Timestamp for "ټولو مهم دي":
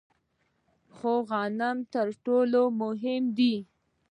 2.25-3.55